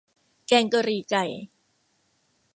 [0.47, 1.23] แกงกะหรี่ไก่